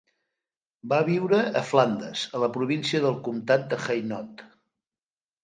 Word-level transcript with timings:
Va 0.93 0.97
viure 1.09 1.41
a 1.61 1.63
Flandes 1.71 2.23
a 2.39 2.41
la 2.45 2.49
província 2.57 3.03
del 3.05 3.21
Comtat 3.29 3.69
d'Hainaut. 3.75 4.45